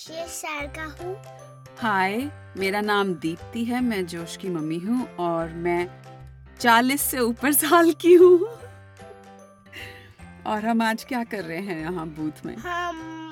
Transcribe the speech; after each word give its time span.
छह 0.00 0.26
साल 0.26 0.66
का 0.66 0.84
हूँ। 0.98 1.14
हाय 1.78 2.16
मेरा 2.56 2.80
नाम 2.80 3.14
दीप्ति 3.14 3.64
है 3.64 3.80
मैं 3.80 4.06
जोश 4.06 4.36
की 4.36 4.48
मम्मी 4.48 4.78
हूँ 4.78 5.16
और 5.16 5.48
मैं 5.48 5.88
चालीस 6.60 7.02
से 7.02 7.18
ऊपर 7.18 7.52
साल 7.52 7.92
की 7.92 8.12
हूँ। 8.14 8.38
और 10.46 10.64
हम 10.66 10.82
आज 10.82 11.04
क्या 11.04 11.24
कर 11.24 11.44
रहे 11.44 11.58
हैं 11.58 11.78
यहाँ 11.80 12.06
बूथ 12.08 12.44
में? 12.46 12.56
हम 12.56 13.24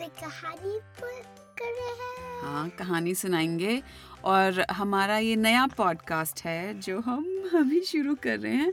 कहानी 0.00 0.78
कर 1.00 1.64
रहे 1.64 1.94
हैं। 1.94 2.42
हाँ 2.42 2.68
कहानी 2.68 3.14
सुनाएँगे 3.14 3.82
और 4.24 4.64
हमारा 4.70 5.18
ये 5.18 5.36
नया 5.36 5.66
पॉडकास्ट 5.66 6.44
है 6.44 6.80
जो 6.80 7.00
हम 7.00 7.50
अभी 7.54 7.80
शुरू 7.80 8.14
कर 8.14 8.38
रहे 8.38 8.52
हैं 8.52 8.72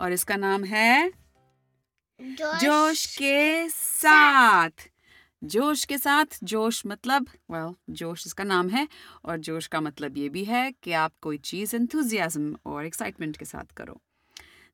और 0.00 0.12
इसका 0.12 0.36
नाम 0.36 0.64
है 0.64 1.08
जोश, 2.20 2.60
जोश 2.60 3.06
के 3.16 3.68
साथ। 3.68 4.88
जोश 5.46 5.84
के 5.84 5.98
साथ 5.98 6.26
जोश 6.44 6.82
मतलब 6.86 7.28
वेल 7.50 7.62
well, 7.62 7.74
जोश 7.90 8.26
इसका 8.26 8.44
नाम 8.44 8.68
है 8.68 8.88
और 9.24 9.38
जोश 9.38 9.66
का 9.66 9.80
मतलब 9.80 10.16
ये 10.16 10.28
भी 10.28 10.44
है 10.44 10.72
कि 10.82 10.92
आप 10.92 11.12
कोई 11.22 11.38
चीज़ 11.38 11.76
एंथुजियाज्म 11.76 12.56
और 12.66 12.86
एक्साइटमेंट 12.86 13.36
के 13.36 13.44
साथ 13.44 13.72
करो। 13.76 14.02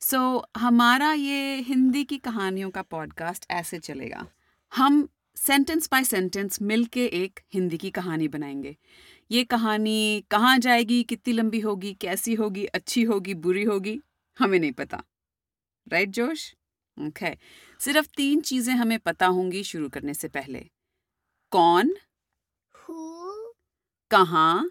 सो 0.00 0.38
so, 0.38 0.60
हमारा 0.60 1.12
ये 1.12 1.56
हिंदी 1.56 2.04
की 2.04 2.18
कहानियों 2.18 2.70
का 2.70 2.82
पॉडकास्ट 2.82 3.46
ऐसे 3.50 3.78
चलेगा। 3.78 4.26
हम 4.76 5.08
सेंटेंस 5.36 5.88
बाय 5.92 6.04
सेंटेंस 6.04 6.62
मिल 6.62 6.84
के 6.84 7.06
एक 7.06 7.40
हिंदी 7.54 7.78
की 7.78 7.90
कहानी 7.90 8.28
बनाएँगे। 8.28 8.76
ये 9.30 9.44
कहानी 9.44 10.24
कहाँ 10.30 10.58
जाएगी 10.58 11.02
कितनी 11.02 11.34
लंबी 11.34 11.60
होगी 11.60 11.94
कैसी 11.94 12.34
होगी 12.34 12.64
अच्छी 12.64 13.02
होगी 13.02 13.34
बुरी 13.34 13.64
होगी 13.64 14.00
हमें 14.38 14.58
नहीं 14.58 14.72
पता। 14.72 15.04
Right 15.88 16.08
right, 16.08 16.26
Josh? 16.26 16.54
Okay 17.00 17.26
okay. 17.26 17.38
सिर्फ़ 17.84 18.08
तीन 18.16 18.40
चीज़ें 18.40 18.74
हमें 18.74 18.98
पता 18.98 19.26
होंगी 19.26 19.64
शुरू 19.64 19.88
करने 19.88 20.14
से 20.14 20.28
पहले। 20.28 20.70
कौन? 21.50 21.94
कहाँ? 24.10 24.70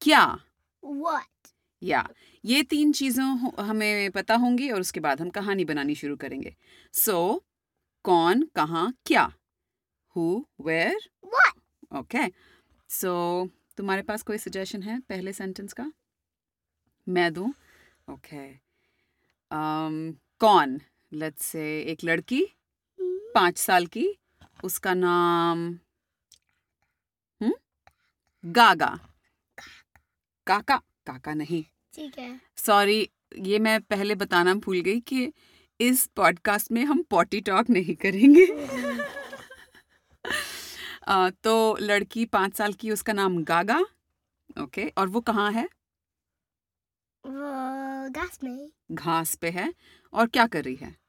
क्या? 0.00 0.38
What? 0.84 1.54
या 1.82 2.08
ये 2.44 2.62
तीन 2.62 2.92
चीज़ों 2.92 3.52
हमें 3.64 4.10
पता 4.10 4.34
होंगी 4.34 4.70
और 4.70 4.80
उसके 4.80 5.00
बाद 5.00 5.20
हम 5.20 5.30
कहानी 5.30 5.64
बनानी 5.64 5.94
शुरू 5.94 6.16
करेंगे। 6.16 6.56
सो 6.92 7.34
so, 7.34 7.44
कौन 8.04 8.42
कहाँ 8.42 8.94
क्या? 9.06 9.32
हु 10.16 10.46
वेयर 10.60 10.96
ओके 11.98 12.28
सो 12.88 13.48
तुम्हारे 13.76 14.02
पास 14.02 14.22
कोई 14.22 14.38
सजेशन 14.38 14.82
है 14.82 15.00
पहले 15.00 15.32
सेंटेंस 15.32 15.72
का? 15.72 15.92
मैं 17.08 17.32
दूँ? 17.32 17.54
Okay 18.10 18.52
okay. 18.52 18.60
um, 19.52 20.20
कौन? 20.38 20.80
लेट्स 21.14 21.46
से 21.46 21.80
एक 21.82 21.98
लड़की 22.04 22.46
पाँच 23.00 23.58
साल 23.58 23.86
की 23.86 24.08
उसका 24.64 24.94
नाम 24.94 25.78
हम्म? 27.42 27.54
गागा। 28.44 29.08
काका। 30.46 30.76
काका 30.76 31.34
नहीं। 31.34 31.64
ठीक 31.92 32.18
है। 32.18 32.40
सॉरी 32.56 33.10
ये 33.38 33.58
मैं 33.58 33.80
पहले 33.80 34.14
बताना 34.14 34.54
भूल 34.54 34.80
गई 34.80 35.00
कि 35.00 35.32
इस 35.80 36.06
पॉडकास्ट 36.06 36.72
में 36.72 36.84
हम 36.84 37.02
पॉटी 37.02 37.40
टॉक 37.40 37.70
नहीं 37.70 37.94
करेंगे। 37.94 38.46
अ, 41.02 41.30
तो 41.30 41.76
लड़की 41.80 42.24
पाँच 42.24 42.56
साल 42.56 42.72
की 42.72 42.90
उसका 42.90 43.12
नाम 43.12 43.44
गागा। 43.44 43.84
ओके 44.60 44.88
और 44.98 45.08
वो 45.08 45.20
कहाँ 45.20 45.52
है? 45.52 45.68
वो 47.26 48.10
घास 48.10 48.38
में। 48.44 48.72
घास 48.92 49.34
पे 49.34 49.50
है। 49.50 49.74
और 50.12 50.26
क्या 50.26 50.46
कर 50.46 50.64
रही 50.64 50.74
है? 50.74 51.03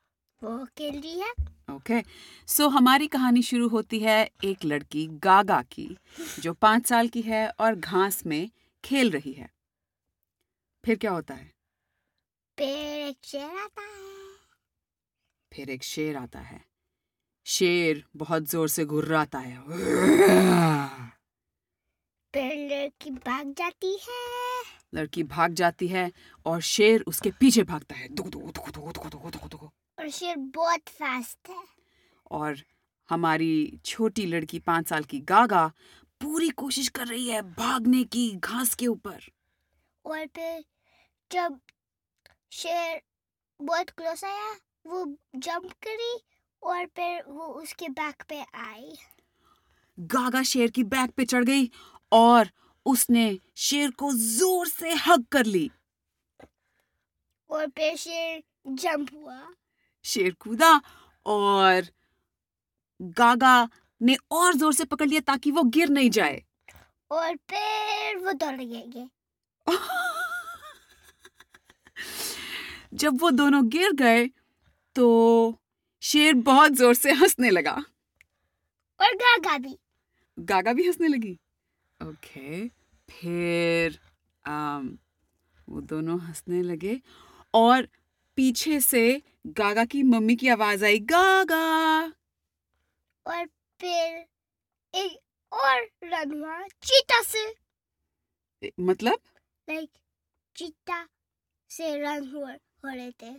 ओके 0.46 0.92
के 0.92 1.74
ओके। 1.74 2.04
सो 2.48 2.68
हमारी 2.68 3.08
कहानी 3.08 3.42
शुरू 3.42 3.68
होती 3.68 4.00
है 4.00 4.30
एक 4.44 4.66
लड़की 4.66 5.08
गागा 5.08 5.62
की 5.62 5.98
जो 6.40 6.54
पाँच 6.54 6.88
साल 6.88 7.08
की 7.08 7.22
है 7.22 7.50
और 7.50 7.76
घास 7.76 8.26
में 8.26 8.50
खेल 8.84 9.12
रही 9.12 9.34
है। 9.34 9.50
फिर 10.86 10.96
क्या 10.96 11.12
होता 11.12 11.34
है? 11.34 11.54
फिर 12.58 13.08
एक 13.08 13.18
शेर 13.24 13.44
आता 13.44 13.82
है। 13.82 14.36
फिर 15.54 15.70
एक 15.70 15.84
शेर 15.84 16.18
आता 16.18 16.40
है। 16.40 16.66
शेर 17.46 18.04
बहुत 18.16 18.44
ज़ोर 18.44 18.68
से 18.68 18.86
घुर्राता 18.86 19.40
है। 19.40 19.58
फिर 22.34 22.54
लड़की 22.72 23.10
भाग 23.10 23.54
जाती 23.58 23.94
है। 23.94 24.64
लड़की 24.96 25.24
भाग 25.24 25.54
जाती 25.54 25.88
है 25.88 26.12
और 26.46 26.62
शेर 26.62 27.04
उसके 27.08 27.32
पीछे 27.32 27.64
भागता 27.64 27.96
है। 27.96 28.08
दुख 28.10 28.28
दुख 28.28 28.44
दुख 28.44 28.70
दुख 28.70 28.94
दुख 28.94 29.08
दुख 29.08 29.32
दुख 29.32 29.48
दुख 29.48 29.72
और 29.98 30.10
शेर 30.10 30.36
बहुत 30.56 30.90
फास्ट 30.90 31.50
है। 31.50 31.64
और 32.32 32.62
हमारी 33.10 33.80
छोटी 33.86 34.26
लड़की 34.26 34.60
पाँच 34.60 34.88
साल 34.90 35.04
की 35.04 35.20
गागा 35.30 35.66
पूरी 36.22 36.50
कोशिश 36.58 36.88
कर 36.90 37.08
रही 37.08 37.28
है 37.28 37.42
भागने 37.54 38.04
की 38.06 38.30
घास 38.34 38.74
के 38.76 38.88
ऊपर। 38.88 39.24
और 40.06 40.26
फिर 40.36 40.64
जब 41.32 41.60
शेर 42.52 43.02
बहुत 43.60 43.90
क्लोज 43.90 44.24
आया 44.26 44.52
वो 44.88 45.06
जंप 45.36 45.72
करी 45.84 46.14
और 46.62 46.86
फिर 46.86 47.24
वो 47.28 47.46
उसके 47.62 47.90
बैक 47.92 48.24
पे 48.30 48.42
आई। 48.56 48.96
गागा 49.98 50.44
शेर 50.44 50.72
की 50.72 50.84
बैक 50.86 51.12
पे 51.12 51.26
चढ़ 51.26 51.44
गई 51.44 51.70
और 52.12 52.50
उसने 52.86 53.28
शेर 53.58 53.92
को 53.92 54.12
ज़ोर 54.14 54.68
से 54.68 54.94
हग 55.06 55.26
कर 55.32 55.46
ली। 55.46 55.70
और 57.50 57.68
फिर 57.68 57.96
शेर 57.96 58.44
जंप 58.68 59.14
हुआ। 59.14 59.40
शेर 60.06 60.34
कूदा 60.40 60.82
और 61.26 61.88
गागा 63.00 63.70
ने 64.02 64.16
और 64.32 64.54
ज़ोर 64.54 64.74
से 64.74 64.86
पकड़ 64.86 65.08
लिया 65.08 65.20
ताकि 65.28 65.52
वो 65.52 65.64
गिर 65.64 65.90
नहीं 65.90 66.10
जाए। 66.10 66.42
और 67.12 67.36
फिर 67.50 68.18
वो 68.18 68.32
दौड़ 68.34 68.56
गए 68.56 69.08
जब 72.94 73.22
वो 73.22 73.30
दोनों 73.32 73.68
गिर 73.70 73.92
गए 73.94 74.26
तो 74.96 75.06
शेर 76.04 76.34
बहुत 76.34 76.72
ज़ोर 76.72 76.94
से 76.94 77.12
हंसने 77.12 77.50
लगा। 77.50 77.74
और 79.00 79.16
गागा 79.16 79.58
भी। 79.58 79.78
गागा 80.38 80.74
भी 80.74 80.86
हंसने 80.88 81.08
लगी। 81.08 81.38
ओके 82.00 82.68
फिर 83.10 84.00
आम, 84.46 84.98
वो 85.68 85.82
दोनों 85.82 86.20
हंसने 86.20 86.62
लगे 86.62 87.00
और 87.54 87.88
पीछे 88.38 88.80
से 88.80 89.22
गागा 89.46 89.86
की 89.86 90.04
मम्मी 90.04 90.36
की 90.36 90.48
आवाज़ 90.48 90.86
आई 90.86 91.00
गागा! 91.00 92.04
और 93.26 93.46
फिर 93.80 94.26
एक 94.94 95.20
और 95.54 95.82
रन 96.04 96.40
हुआ 96.40 96.62
चीता 96.62 97.22
से। 97.22 97.56
मतलब? 98.80 99.20
लाइक 99.70 99.90
चीता 100.56 101.08
से 101.70 101.96
रन 101.98 102.30
हुआ 102.34 102.52
हो 102.52 102.96
रहे 102.96 103.12
थे। 103.12 103.34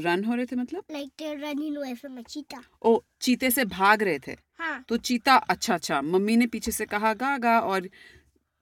रन 0.00 0.24
हो 0.24 0.34
रहे 0.34 0.46
थे 0.46 0.56
मतलब? 0.56 0.84
Like 0.90 1.08
they 1.08 1.34
running 1.34 1.76
away 1.76 1.94
from 1.94 2.18
a 2.18 2.22
cheetah. 2.22 2.62
ओ 2.82 3.00
चीते 3.20 3.50
से 3.50 3.64
भाग 3.64 4.02
रहे 4.02 4.18
थे? 4.18 4.36
हाँ। 4.58 4.84
तो 4.88 4.96
चीता 4.96 5.34
अच्छा 5.34 5.74
अच्छा 5.74 6.02
मम्मी 6.02 6.36
ने 6.36 6.46
पीछे 6.46 6.70
से 6.72 6.86
कहा 6.86 7.14
गागा 7.14 7.60
और 7.60 7.88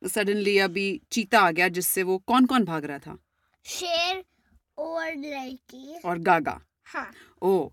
सडनली 0.08 0.58
अभी 0.58 1.00
चीता 1.12 1.41
आ 1.41 1.50
गया 1.50 1.69
जिससे 1.69 2.02
वो 2.02 2.19
कौन 2.19 2.46
कौन 2.46 2.64
भाग 2.64 2.84
रहा 2.84 2.98
था? 2.98 3.19
शेर 3.64 4.25
और 4.78 5.06
लड़की। 5.06 5.98
और 6.04 6.18
गागा। 6.18 6.60
हाँ। 6.84 7.10
ओ 7.42 7.68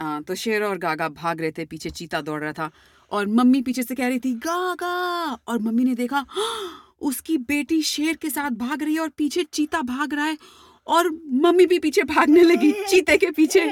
आ, 0.00 0.20
तो 0.20 0.34
शेर 0.34 0.62
और 0.62 0.78
गागा 0.78 1.08
भाग 1.08 1.40
रहे 1.40 1.52
थे 1.52 1.64
पीछे 1.64 1.90
चीता 1.90 2.20
दौड़ 2.20 2.42
रहा 2.42 2.52
था। 2.52 2.70
और 3.10 3.26
मम्मी 3.26 3.62
पीछे 3.62 3.82
से 3.82 3.94
कह 3.94 4.08
रही 4.08 4.18
थी 4.18 4.34
गागा! 4.34 5.32
और 5.48 5.58
मम्मी 5.58 5.84
ने 5.84 5.94
देखा 5.94 6.26
"हाँ, 6.28 6.94
उसकी 7.00 7.38
बेटी 7.38 7.82
शेर 7.82 8.16
के 8.16 8.30
साथ 8.30 8.50
भाग 8.50 8.82
रही 8.82 8.94
है 8.94 9.00
और 9.00 9.08
पीछे 9.08 9.44
चीता 9.44 9.82
भाग 9.82 10.14
रहा 10.14 10.24
है। 10.24 10.38
और 10.86 11.10
मम्मी 11.26 11.66
भी 11.66 11.78
पीछे 11.78 12.02
भागने 12.02 12.42
लगी 12.42 12.72
चीते 12.88 13.16
के 13.16 13.30
पीछे। 13.30 13.70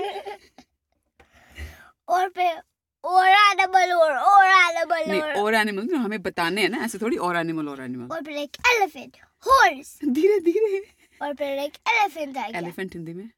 और 2.08 2.28
फिर 2.28 2.62
और 3.04 3.28
एनिमल 3.28 3.92
और 3.92 4.12
और 4.12 4.44
एनिमल 4.44 5.10
नहीं 5.10 5.42
और। 5.42 5.54
एनिमल 5.54 5.94
हमें 5.94 6.22
बताने 6.22 6.62
हैं 6.62 6.68
ना 6.68 6.78
ऐसे 6.78 6.98
थोड़ी 6.98 7.16
और 7.16 7.36
एनिमल 7.36 7.68
और 7.68 7.82
एनिमल 7.82 8.08
और 8.16 8.24
फिर 8.24 8.36
एक 8.36 8.56
एलिफेंट 8.66 9.16
हॉर्स 9.46 9.98
धीरे 10.04 10.40
धीरे। 10.40 11.01
और 11.22 11.34
फिर 11.34 11.58
एक 11.58 11.76
एलिफेंट 11.88 12.36
आ 12.36 12.48
गया। 12.48 12.58
एलिफेंट 12.58 12.94
हिंदी 12.94 13.12
में? 13.14 13.28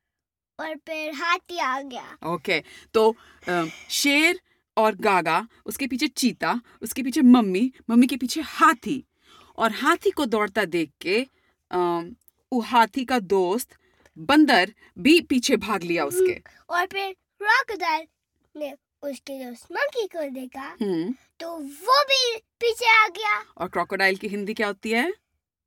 और 0.58 0.74
फिर 0.86 1.14
हाथी 1.14 1.58
आ 1.58 1.80
गया। 1.82 2.16
ओके 2.26 2.62
तो 2.94 3.10
अ, 3.48 3.64
शेर 3.90 4.40
और 4.76 4.94
गागा 4.96 5.46
उसके 5.66 5.86
पीछे 5.86 6.06
चीता 6.08 6.60
उसके 6.82 7.02
पीछे 7.02 7.20
मम्मी 7.22 7.70
मम्मी 7.90 8.06
के 8.06 8.16
पीछे 8.16 8.40
हाथी। 8.40 9.04
और 9.58 9.72
हाथी 9.72 10.10
को 10.10 10.24
दौड़ता 10.26 10.64
देख 10.64 10.90
के 11.00 11.20
वो 12.52 12.60
हाथी 12.60 13.04
का 13.04 13.18
दोस्त 13.18 13.76
बंदर 14.18 14.72
भी 14.98 15.20
पीछे 15.20 15.56
भाग 15.56 15.82
लिया 15.82 16.04
उसके। 16.04 16.40
और 16.70 16.86
फिर 16.86 17.12
क्रोकोडाइल 17.12 18.06
ने 18.56 18.72
उसके 19.02 19.38
दोस्त 19.44 19.72
मंकी 19.72 20.06
को 20.06 20.28
देखा। 20.30 20.66
हम्म। 20.82 21.14
तो 21.40 21.56
वो 21.58 22.02
भी 22.10 22.36
पीछे 22.60 22.86
आ 22.96 23.06
गया। 23.08 23.38
और 23.58 23.68
क्रोकोडाइल 23.68 24.16
की 24.16 24.28
हिंदी 24.28 24.54
क्या 24.54 24.66
होती 24.66 24.90
है? 24.90 25.12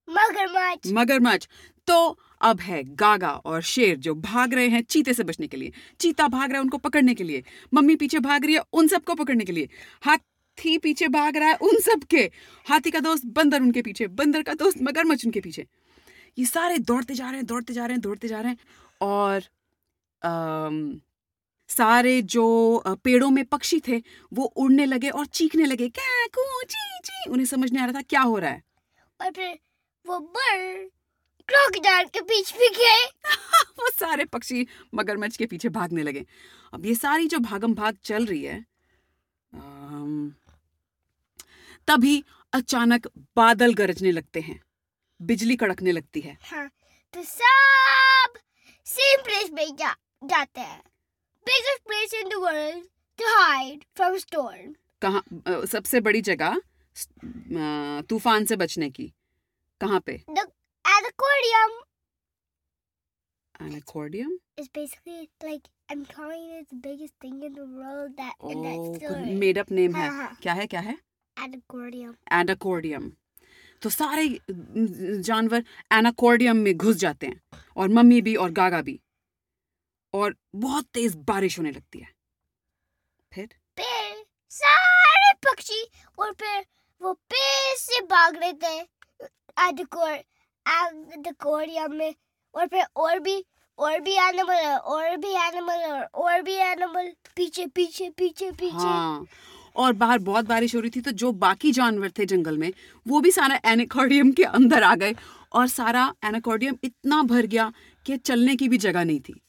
मगरमच्छ। 0.10 0.92
मगरमच्छ। 0.92 1.48
तो 1.88 2.18
अब 2.42 2.60
है 2.60 2.84
गागा 2.96 3.32
और 3.32 3.62
शेर 3.62 3.98
जो 3.98 4.14
भाग 4.16 4.54
रहे 4.54 4.68
हैं 4.68 4.82
चीते 4.84 5.14
से 5.14 5.24
बचने 5.24 5.48
के 5.48 5.58
लिए। 5.58 5.72
चीता 6.00 6.28
भाग 6.28 6.50
रहा 6.50 6.58
है 6.58 6.64
उनको 6.64 6.78
पकड़ने 6.78 7.14
के 7.16 7.24
लिए। 7.24 7.44
मम्मी 7.74 7.96
पीछे 7.96 8.20
भाग 8.20 8.46
रही 8.46 8.54
है 8.56 8.62
उन 8.74 8.88
सबको 8.88 9.16
पकड़ने 9.16 9.46
के 9.46 9.52
लिए। 9.52 9.70
हाथी 10.02 10.78
पीछे 10.78 11.08
भाग 11.08 11.38
रहा 11.38 11.50
है 11.50 11.56
उन 11.56 11.80
सब 11.80 12.04
के 12.04 12.32
हाथी 12.70 12.92
का 12.92 13.00
दोस्त 13.00 13.26
बंदर 13.26 13.62
उनके 13.62 13.82
पीछे 13.82 14.08
बंदर 14.08 14.44
का 14.44 14.54
दोस्त 14.54 14.78
मगरमच्छ 14.82 15.26
उनके 15.26 15.40
पीछे। 15.40 15.66
ये 16.38 16.46
सारे 16.46 16.78
दौड़ते 16.80 17.14
जा 17.14 17.26
रहे 17.26 17.36
हैं 17.36 17.46
दौड़ते 17.46 17.74
जा 17.74 17.86
रहे 17.86 17.94
हैं 17.94 18.02
दौड़ते 18.02 18.28
जा 18.28 18.42
रहे 18.42 18.52
हैं। 18.52 18.58
और 19.02 19.44
अम, 20.22 21.00
सारे 21.70 22.22
जो 22.22 22.84
पेड़ों 23.04 23.30
में 23.30 23.44
पक्षी 23.46 23.80
थे 23.88 24.02
वो 24.34 24.44
उड़ने 24.46 24.86
लगे 24.86 25.10
और 25.10 25.26
चीखने 25.26 25.66
लगे। 25.66 25.90
क्या 25.90 26.26
कू 26.28 26.62
ची 26.64 27.00
ची। 27.04 27.30
उन्हें 27.30 27.46
समझ 27.46 27.72
नहीं 27.72 27.84
आ 27.84 27.86
रहा 27.86 27.94
था 27.94 28.02
क्या 28.02 28.22
हो 28.22 28.38
रहा 28.38 28.52
है। 28.52 28.64
और 29.22 29.32
फिर 29.32 29.58
वो 30.08 30.20
बर्ड 30.20 30.90
क्रोकोडाइल 31.50 32.08
के 32.14 32.22
बीच 32.30 32.54
में 32.60 32.70
गए। 32.78 33.06
वो 33.80 33.90
सारे 33.90 34.26
पक्षी 34.26 34.66
मगरमच्छ 34.96 35.36
के 35.38 35.46
पीछे 35.46 35.70
भागने 35.70 36.04
लगे। 36.04 36.26
अब 36.74 36.86
ये 36.86 36.96
सारी 36.96 37.28
जो 37.28 37.40
भागम 37.40 37.74
भाग 37.76 37.98
चल 38.06 38.26
रही 38.26 38.44
है 38.44 38.60
अम, 39.52 40.32
तभी 41.88 42.24
अचानक 42.54 43.08
बादल 43.36 43.74
गरजने 43.74 44.12
लगते 44.12 44.40
हैं 44.42 44.60
बिजली 45.20 45.56
कड़कने 45.56 45.92
लगती 45.92 46.20
है। 46.22 46.38
हाँ 46.42 46.68
तो 47.14 47.24
सब 47.24 48.40
सेम 48.86 49.22
प्लेस 49.24 49.50
में 49.54 49.76
जा, 49.76 49.94
जाते 50.24 50.62
हैं। 50.62 50.82
Biggest 51.46 51.84
place 51.88 52.14
in 52.14 52.30
the 52.30 52.42
world 52.44 52.84
to 53.20 53.26
hide 53.36 53.84
from 53.96 54.18
storm 54.18 54.74
कहाँ 55.02 55.24
अ, 55.48 55.66
सबसे 55.66 56.00
बड़ी 56.02 56.22
जगह 56.22 56.56
अ, 56.56 58.02
तूफ़ान 58.10 58.46
से 58.46 58.56
बचने 58.56 58.90
की। 58.90 59.12
कहाँ 59.82 60.00
पे? 60.06 60.24
An 60.28 61.06
aquarium 61.10 61.74
एनाकोर्डियम? 63.62 64.32
Is 64.58 64.68
basically 64.78 65.30
like 65.44 65.68
I'm 65.90 66.06
calling 66.06 66.44
it 66.58 66.66
the 66.72 66.80
biggest 66.82 67.14
thing 67.22 67.38
in 67.44 67.54
the 67.54 67.66
world 67.66 68.12
that 68.18 68.34
in 68.52 68.62
that 68.64 68.78
ओ 68.78 68.96
story. 68.96 69.34
मेड 69.40 69.58
अप 69.58 69.72
नेम 69.72 69.96
है। 69.96 70.08
हाँ, 70.08 70.18
हाँ. 70.18 70.38
क्या 70.42 70.54
है 70.54 70.68
क्या 70.68 70.82
है? 70.82 70.98
Aquarium. 71.38 72.14
एनाकोर्डियम 72.34 73.12
तो 73.82 73.90
सारे 73.90 74.28
जानवर 74.50 75.64
एनाकोर्डियम 75.94 76.58
में 76.58 76.76
घुस 76.78 76.96
जाते 76.96 77.28
हैं 77.28 77.42
और 77.78 77.90
मम्मी 77.90 78.22
भी 78.22 78.36
और 78.36 78.52
गागा 78.60 78.82
भी। 78.82 79.00
और 80.14 80.36
बहुत 80.56 80.86
तेज 80.94 81.16
बारिश 81.28 81.58
होने 81.60 81.72
लगती 81.72 82.00
है। 82.00 82.08
फिर? 83.32 83.48
फिर 83.78 84.26
सारे 84.52 85.34
पक्षी 85.48 85.84
और 86.20 86.34
फिर 86.34 86.66
वो 87.02 87.14
पेड़ 87.14 87.76
से 87.78 88.02
भाग 88.06 88.36
रहे 88.36 88.54
थे 88.64 88.82
एडिकोरियम 89.58 91.94
में 91.94 92.16
और 92.54 92.68
फिर 92.68 92.86
और 92.96 93.20
भी 93.20 93.46
और 93.80 94.00
भी 94.00 94.20
एनिमल 94.20 94.54
है 94.54 94.78
और 94.78 95.18
भी 95.18 95.38
एनिमल 95.38 95.84
और 95.84 96.04
और 96.04 96.42
भी 96.42 96.54
एनिमल 96.54 97.14
पीछे 97.36 97.66
पीछे 97.66 98.10
पीछे 98.10 98.52
पीछे। 98.52 98.76
हाँ। 98.76 99.26
और 99.76 99.94
बाहर 99.94 100.20
बहुत 100.20 100.46
बारिश 100.46 100.76
हो 100.76 100.82
रही 100.82 100.90
थी 100.90 101.02
तो 101.02 101.12
जो 101.12 101.32
बाकी 101.32 101.72
जानवर 101.72 102.10
थे 102.10 102.26
जंगल 102.26 102.58
में 102.58 102.74
वो 103.06 103.22
भी 103.22 103.32
सारा 103.32 103.60
एनाकोर्डियम 103.66 104.32
के 104.32 104.44
अंदर 104.44 104.84
आ 104.84 104.96
गए 104.96 105.16
और 105.52 105.68
सारा 105.68 106.14
एनाकोर्डियम 106.26 106.78
इतना 106.84 107.24
भर 107.24 107.46
गया 107.46 107.74
कि 108.06 108.18
चलने 108.18 108.56
की 108.56 108.70
भी 108.70 108.78
जगह 108.78 109.04
नहीं 109.04 109.20
थी। 109.20 109.42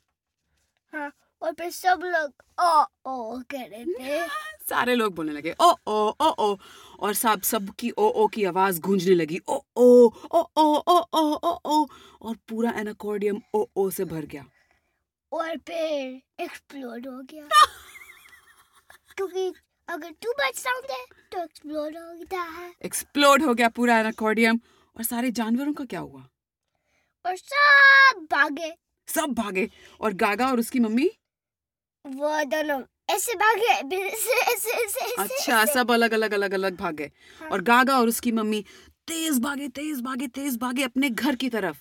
हाँ। 0.93 1.13
और 1.43 1.53
फिर 1.53 1.71
सब 1.71 2.01
लोग 2.05 2.33
ओ 2.61 2.83
ओ 3.11 3.43
कह 3.51 3.65
रहे 3.65 3.85
थे। 3.85 4.29
सारे 4.69 4.95
लोग 4.95 5.15
बोलने 5.15 5.33
लगे 5.33 5.55
ओ 5.61 5.75
ओ 5.87 6.09
ओ 6.21 6.29
ओ 6.29 6.57
और 7.01 7.15
सब 7.15 7.43
सबकी 7.43 7.91
ओ 7.91 8.09
ओ 8.09 8.27
की 8.27 8.45
आवाज़ 8.45 8.81
गूंजने 8.81 9.15
लगी 9.15 9.41
ओ 9.49 9.61
ओ 9.77 10.11
ओ 10.33 10.43
ओ 10.57 10.65
ओ 10.89 11.01
ओ 11.15 11.35
ओ 11.45 11.59
ओ 11.65 11.87
और 12.23 12.37
पूरा 12.49 12.71
एनाकोर्डियम 12.71 13.41
ओ 13.55 13.67
ओ 13.77 13.91
से 13.91 14.05
भर 14.05 14.27
गया। 14.27 14.45
और 15.33 15.57
फिर 15.57 16.21
एक्सप्लोड 16.41 17.07
हो 17.07 17.23
गया। 17.23 17.49
क्योंकि 19.17 19.53
अगर 19.89 20.11
टू 20.11 20.31
मच 20.31 20.55
साउंड 20.55 20.91
है 20.91 21.05
तो 21.33 21.43
एक्सप्लोड 21.43 21.97
होता 21.97 22.41
है। 22.41 22.73
एक्सप्लोड 22.85 23.43
हो 23.43 23.55
गया 23.55 23.69
पूरा 23.69 23.99
एनाकोर्डियम। 23.99 24.61
और 24.97 25.05
सारे 25.05 25.31
जानवरों 25.31 25.73
का 25.73 25.85
क्या 25.85 26.01
हुआ? 26.01 26.29
और 27.27 27.37
सब 27.37 28.27
भागे। 28.33 28.75
सब 29.09 29.35
भागे। 29.35 29.71
और 30.01 30.13
गागा 30.13 30.51
और 30.51 30.59
उसकी 30.59 30.79
मम्मी? 30.79 31.11
वो 32.05 32.45
दोनों 32.45 32.81
ऐसे 33.11 33.35
भागे 33.35 33.67
ऐसे 33.67 34.41
ऐसे 34.43 34.71
ऐसे 34.85 35.15
अच्छा 35.23 35.65
सब 35.65 35.91
अलग 35.91 36.13
अलग 36.13 36.33
अलग 36.33 36.53
अलग 36.55 36.77
भागे। 36.77 37.11
हाँ। 37.41 37.49
और 37.49 37.63
गागा 37.63 37.99
और 37.99 38.09
उसकी 38.09 38.33
मम्मी 38.33 38.65
तेज 39.09 39.39
भागे 39.41 39.69
तेज 39.69 40.01
भागे 40.03 40.27
तेज 40.29 40.57
भागे 40.57 40.83
अपने 40.83 41.11
घर 41.11 41.37
की 41.37 41.49
तरफ़। 41.49 41.77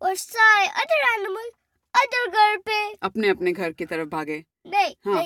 और 0.00 0.14
सारे 0.14 0.66
अदर 0.82 1.06
एनिमल 1.12 1.50
अदर 1.94 2.26
घर 2.30 2.56
पे। 2.56 2.82
अपने 3.02 3.28
अपने 3.28 3.52
घर 3.52 3.72
की 3.72 3.86
तरफ़ 3.86 4.08
भागे। 4.08 4.44
नहीं 4.66 4.94
हाँ। 5.06 5.22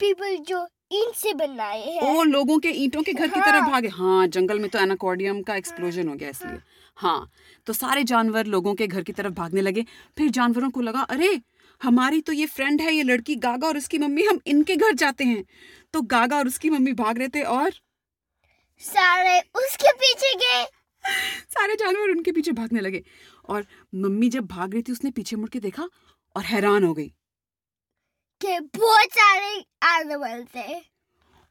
पीपल 0.00 0.36
जो 0.48 0.66
ईंट 0.92 1.14
से 1.14 1.32
बनाए 1.34 1.80
हैं। 1.80 2.02
ओ 2.10 2.22
लोगों 2.22 2.58
के 2.58 2.68
ईंटों 2.74 3.02
के 3.02 3.12
घर 3.12 3.28
की 3.28 3.40
हाँ। 3.40 3.50
तरफ़ 3.52 3.70
भागे। 3.70 3.88
हाँ 3.88 4.26
जंगल 4.26 4.58
में 4.60 4.68
तो 4.70 4.78
एनाकोर्डियम 4.78 5.42
का 5.42 5.56
एक्सप्लोजन 5.56 6.08
हो 6.08 6.14
गया 6.14 6.28
इसलिए। 6.28 6.60
हाँ 6.96 7.30
तो 7.66 7.72
सारे 7.72 8.04
जानवर 8.04 8.46
लोगों 8.46 8.74
के 8.74 8.86
घर 8.86 9.02
की 9.02 9.12
तरफ़ 9.12 9.32
भागने 9.34 9.60
लगे। 9.60 9.84
फिर 10.18 10.30
जानवरों 10.30 10.70
को 10.70 10.80
लगा 10.80 11.00
अरे 11.10 11.40
हमारी 11.82 12.20
तो 12.20 12.32
ये 12.32 12.46
फ्रेंड 12.46 12.80
है 12.80 12.94
ये 12.94 13.02
लड़की 13.02 13.34
गागा 13.34 13.66
और 13.66 13.76
उसकी 13.76 13.98
मम्मी 13.98 14.22
हम 14.22 14.40
इनके 14.46 14.76
घर 14.76 14.92
जाते 14.92 15.24
हैं। 15.24 15.44
तो 15.92 16.02
गागा 16.02 16.36
और 16.36 16.46
उसकी 16.46 16.70
मम्मी 16.70 16.92
भाग 16.92 17.18
रहे 17.18 17.28
थे 17.28 17.42
और? 17.42 17.70
सारे 18.78 19.40
उसके 19.40 19.92
पीछे 19.92 20.34
गए। 20.34 20.64
सारे 21.50 21.74
जानवर 21.74 22.10
उनके 22.10 22.32
पीछे 22.32 22.52
भागने 22.52 22.80
लगे। 22.80 23.04
और 23.48 23.66
मम्मी 23.94 24.28
जब 24.28 24.46
भाग 24.46 24.72
रही 24.72 24.82
थी 24.82 24.92
उसने 24.92 25.10
पीछे 25.10 25.36
मुड़ 25.36 25.48
के 25.48 25.60
देखा 25.60 25.88
और 26.36 26.44
हैरान 26.44 26.84
हो 26.84 26.94
गई। 26.94 27.08
कि 28.40 28.58
बहुत 28.60 29.08
सारे 29.12 29.48
एनिमल 29.96 30.44
थे। 30.56 30.82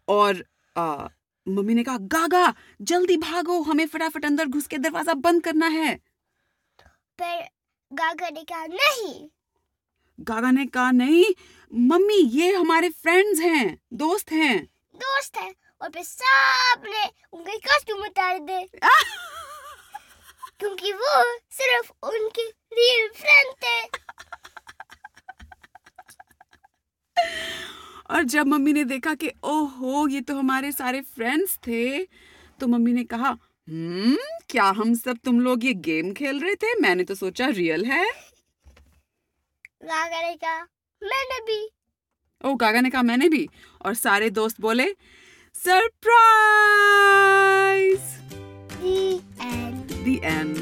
और 0.07 0.45
आ, 0.77 1.07
मम्मी 1.47 1.73
ने 1.73 1.83
कहा 1.83 1.97
गागा 1.97 2.53
जल्दी 2.81 3.17
भागो 3.17 3.61
हमें 3.61 3.87
फटाफट 3.87 4.25
अंदर 4.25 4.45
घुस 4.45 4.67
के 4.67 4.77
दरवाज़ा 4.77 5.13
बंद 5.13 5.43
करना 5.43 5.67
है। 5.67 5.95
पर 7.21 7.47
गागा 7.91 8.29
ने 8.29 8.43
कहा 8.43 8.65
नहीं। 8.65 9.29
गागा 10.19 10.51
ने 10.51 10.65
कहा 10.65 10.91
नहीं 10.91 11.25
मम्मी 11.71 12.17
ये 12.33 12.53
हमारे 12.55 12.89
फ्रेंड्स 12.89 13.39
हैं 13.39 13.77
दोस्त 13.93 14.31
हैं. 14.31 14.63
दोस्त 14.95 15.37
है 15.37 15.53
और 15.81 15.89
फिर 15.89 16.03
सबने 16.03 17.03
उनके 17.33 17.57
कॉस्ट्यूम 17.57 18.01
उतार 18.05 18.39
दे 18.39 18.61
क्योंकि 20.59 20.91
वो 20.93 21.23
सिर्फ़ 21.51 21.91
उनके 22.05 22.47
रियल 22.73 23.07
फ्रेंड 23.15 23.53
थे। 23.63 23.81
और 28.09 28.23
जब 28.23 28.47
मम्मी 28.47 28.73
ने 28.73 28.83
देखा 28.85 29.13
कि 29.13 29.31
ओहो 29.43 30.07
ये 30.07 30.21
तो 30.21 30.35
हमारे 30.35 30.71
सारे 30.71 31.01
फ्रेंड्स 31.15 31.57
थे 31.67 32.03
तो 32.59 32.67
मम्मी 32.67 32.93
ने 32.93 33.03
कहा 33.03 33.29
हम्म 33.29 34.15
क्या 34.49 34.63
हम 34.77 34.93
सब 34.95 35.17
तुम 35.25 35.39
लोग 35.39 35.65
ये 35.65 35.73
गेम 35.75 36.11
खेल 36.13 36.39
रहे 36.39 36.55
थे? 36.55 36.73
मैंने 36.81 37.03
तो 37.03 37.15
सोचा 37.15 37.47
रियल 37.47 37.85
है। 37.85 38.05
गागा 39.83 40.21
ने 40.21 40.35
कहा 40.35 40.61
मैंने 41.03 41.39
भी। 41.39 41.69
ओ 42.45 42.53
गागा 42.55 42.81
ने 42.81 42.89
कहा 42.89 43.01
मैंने 43.01 43.29
भी। 43.29 43.49
और 43.85 43.93
सारे 43.93 44.29
दोस्त 44.29 44.61
बोले 44.61 44.95
surprise 45.55 46.19
The 48.81 49.21
end. 49.45 49.89
the 50.05 50.17
end. 50.31 50.57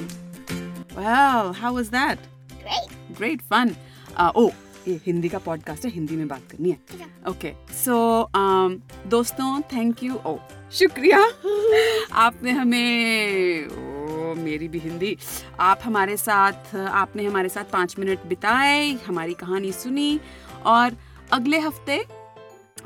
Well 0.98 1.52
how 1.54 1.72
was 1.80 1.90
that? 1.90 2.18
Great. 2.62 2.90
great 3.20 3.42
fun. 3.52 3.76
Uh, 4.18 4.32
oh 4.44 4.52
ये 4.88 5.00
हिंदी 5.06 5.30
का 5.30 5.40
पॉडकास्ट 5.40 5.86
है 5.86 5.92
हिंदी 5.92 6.16
में 6.16 6.28
बात 6.28 6.42
करनी 6.52 6.70
है। 6.70 6.78
ओके 7.30 7.54
सो 7.84 8.30
दोस्तों 9.08 9.62
थैंक 9.62 10.04
यू 10.04 10.16
ओ 10.26 10.38
शुक्रिया। 10.72 11.20
आपने 12.26 12.52
हमें 12.52 13.68
मेरी 14.36 14.68
भी 14.68 14.80
हिंदी। 14.80 15.18
आप 15.60 15.80
हमारे 15.84 16.18
साथ 16.18 16.76
आपने 16.76 17.26
हमारे 17.26 17.50
साथ 17.50 17.72
पाँच 17.72 17.96
मिनट 18.00 18.26
बिताए 18.28 18.92
हमारी 19.08 19.34
कहानी 19.34 19.72
सुनी 19.72 20.20
और 20.66 20.98
अगले 21.34 21.60
हफ़्ते 21.60 22.04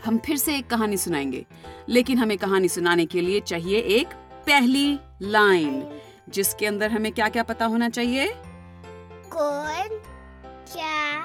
हम 0.06 0.18
फिर 0.18 0.38
से 0.38 0.56
एक 0.58 0.68
कहानी 0.68 0.98
सुनाएँगे। 0.98 1.46
लेकिन 1.90 2.18
हमें 2.18 2.38
कहानी 2.38 2.68
सुनाने 2.68 3.06
के 3.06 3.22
लिए 3.22 3.40
चाहिए 3.42 3.80
एक 3.98 4.14
पहली 4.48 5.00
लाइन 5.22 5.84
जिसके 6.30 6.66
अंदर 6.66 6.92
हमें 6.92 7.12
क्या 7.12 7.28
क्या 7.30 7.44
पता 7.44 7.66
होना 7.66 7.90
चाहिए? 7.90 8.28
कौन 9.32 10.00
क्या 10.74 11.20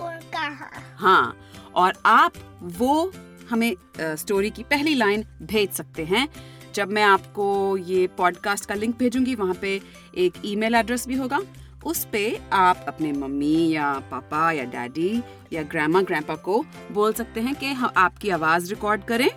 और 0.00 0.16
कहाँ? 0.34 0.70
हाँ 0.98 1.36
और 1.74 1.94
आप 2.06 2.32
वो 2.78 3.12
हमें 3.50 3.74
स्टोरी 3.98 4.50
की 4.50 4.62
पहली 4.62 4.94
लाइन 4.94 5.24
भेज 5.42 5.70
सकते 5.70 6.04
हैं। 6.04 6.26
जब 6.74 6.92
मैं 6.92 7.02
आपको 7.02 7.76
ये 7.76 8.06
पॉडकास्ट 8.18 8.66
का 8.66 8.74
लिंक 8.74 8.96
भेजूँगी 8.98 9.34
वहाँ 9.34 9.54
पे 9.54 9.80
एक 10.16 10.34
ईमेल 10.44 10.74
एड्रेस 10.74 11.06
भी 11.08 11.14
होगा। 11.14 11.40
उस 11.84 12.04
पे 12.04 12.40
आप 12.52 12.84
अपने 12.88 13.12
मम्मी 13.12 13.68
या 13.70 13.92
पापा 14.10 14.50
या 14.52 14.64
डैडी 14.64 15.22
या 15.52 15.62
ग्रैमा 15.62 16.02
ग्रैंपा 16.02 16.34
को 16.34 16.64
बोल 16.92 17.12
सकते 17.12 17.40
हैं 17.40 17.54
कि 17.54 17.74
आपकी 17.96 18.30
आवाज़ 18.30 18.68
रिकॉर्ड 18.70 19.04
करें 19.04 19.28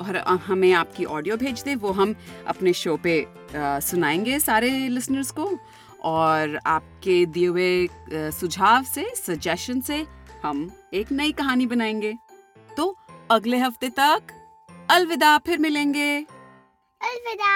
और 0.00 0.16
हमें 0.46 0.72
आपकी 0.72 1.04
ऑडियो 1.04 1.36
भेज 1.36 1.62
दें। 1.62 1.74
वो 1.76 1.92
हम 1.92 2.14
अपने 2.46 2.72
शो 2.72 2.96
पे 2.96 3.20
अ, 3.20 3.80
सुनाएँगे 3.80 4.38
सारे 4.40 4.70
लिसनर्स 4.88 5.30
को 5.30 5.50
और 6.04 6.58
आपके 6.66 7.24
दिए 7.26 7.46
हुए 7.46 7.88
सुझाव 8.12 8.84
से 8.84 9.06
सजेशन 9.16 9.80
से 9.80 10.04
हम 10.42 10.70
एक 10.94 11.12
नई 11.12 11.32
कहानी 11.32 11.66
बनाएँगे। 11.66 12.14
तो 12.76 12.96
अगले 13.30 13.58
हफ़्ते 13.58 13.88
तक 13.98 14.32
अलविदा 14.90 15.36
फिर 15.38 15.58
मिलेंगे। 15.58 16.26
अलविदा 17.00 17.52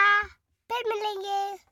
फिर 0.71 0.89
मिलेंगे 0.89 1.70